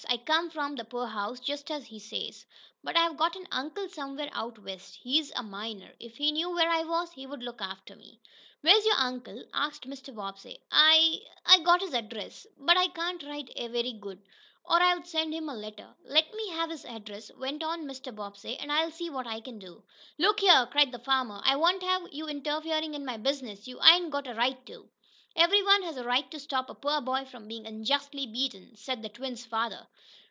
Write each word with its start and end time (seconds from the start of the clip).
I 0.09 0.17
come 0.17 0.49
from 0.49 0.75
th' 0.75 0.89
poorhouse, 0.89 1.39
just 1.39 1.71
as 1.71 1.85
he 1.85 1.97
says. 1.97 2.45
But 2.83 2.97
I've 2.97 3.15
got 3.15 3.35
an 3.37 3.47
uncle 3.49 3.87
somewhere 3.87 4.29
out 4.33 4.59
west. 4.59 4.95
He's 4.95 5.31
a 5.37 5.43
miner. 5.43 5.93
If 6.01 6.17
he 6.17 6.33
knew 6.33 6.49
where 6.51 6.69
I 6.69 6.81
was, 6.83 7.13
he'd 7.13 7.27
look 7.27 7.61
after 7.61 7.95
me." 7.95 8.19
"Where 8.59 8.75
is 8.75 8.85
your 8.85 8.97
uncle?" 8.97 9.45
asked 9.53 9.87
Mr. 9.87 10.13
Bobbsey. 10.13 10.59
"I 10.69 11.21
I 11.45 11.59
got 11.59 11.79
his 11.81 11.93
address, 11.93 12.45
but 12.59 12.75
I 12.75 12.87
can't 12.89 13.23
write 13.23 13.53
very 13.55 13.93
good, 13.93 14.21
or 14.65 14.81
I'd 14.81 15.07
send 15.07 15.33
him 15.33 15.47
a 15.47 15.55
letter." 15.55 15.95
"Let 16.03 16.33
me 16.33 16.49
have 16.49 16.71
his 16.71 16.83
address," 16.83 17.31
went 17.37 17.63
on 17.63 17.85
Mr. 17.85 18.13
Bobbsey. 18.13 18.57
"And 18.57 18.69
I'll 18.69 18.91
see 18.91 19.09
what 19.09 19.27
I 19.27 19.39
can 19.39 19.59
do." 19.59 19.81
"Look 20.17 20.41
here!" 20.41 20.65
cried 20.71 20.91
the 20.91 20.99
farmer. 20.99 21.39
"I 21.45 21.55
won't 21.55 21.83
have 21.83 22.07
you 22.11 22.25
interferin' 22.27 22.95
in 22.95 23.05
my 23.05 23.15
business! 23.15 23.65
You 23.67 23.79
ain't 23.83 24.11
got 24.11 24.27
a 24.27 24.33
right 24.33 24.65
to!" 24.65 24.89
"Every 25.33 25.63
one 25.63 25.83
has 25.83 25.95
a 25.95 26.03
right 26.03 26.29
to 26.31 26.39
stop 26.41 26.69
a 26.69 26.75
poor 26.75 26.99
boy 26.99 27.23
from 27.23 27.47
being 27.47 27.65
unjustly 27.65 28.27
beaten," 28.27 28.75
said 28.75 29.01
the 29.01 29.07
twins' 29.07 29.45
father. 29.45 29.87